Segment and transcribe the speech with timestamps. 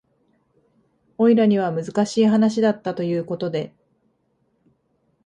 [1.19, 3.75] オイラには難しい話だったということで